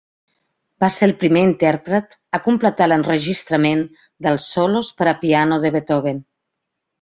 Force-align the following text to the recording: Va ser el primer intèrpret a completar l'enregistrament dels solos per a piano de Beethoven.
Va 0.83 0.87
ser 0.93 1.03
el 1.07 1.11
primer 1.23 1.43
intèrpret 1.47 2.15
a 2.37 2.39
completar 2.47 2.87
l'enregistrament 2.87 3.85
dels 4.29 4.49
solos 4.55 4.91
per 5.03 5.09
a 5.13 5.15
piano 5.21 5.61
de 5.67 5.73
Beethoven. 5.77 6.25